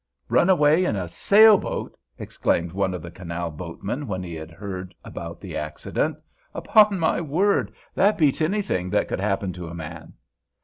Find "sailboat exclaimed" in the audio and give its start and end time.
1.07-2.71